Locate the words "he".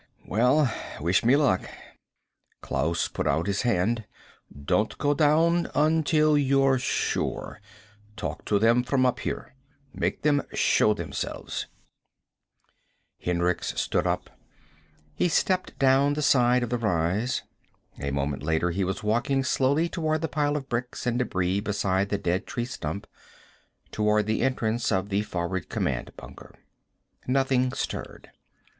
15.13-15.29, 18.71-18.83